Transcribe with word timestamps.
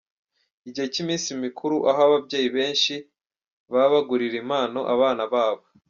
Igihe 0.67 0.87
cy’iminsi 0.93 1.29
mikuru, 1.43 1.75
aho 1.89 1.99
ababyeyi 2.07 2.49
benshi 2.57 2.93
baba 3.71 3.87
bagurira 3.93 4.35
impano 4.43 4.79
abana 4.93 5.23
babo. 5.33 5.65